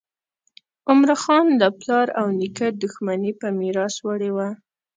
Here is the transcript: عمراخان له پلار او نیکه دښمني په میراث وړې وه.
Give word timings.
عمراخان 0.89 1.45
له 1.61 1.67
پلار 1.79 2.07
او 2.19 2.27
نیکه 2.39 2.67
دښمني 2.81 3.31
په 3.41 3.47
میراث 3.59 3.95
وړې 4.07 4.31
وه. 4.35 4.49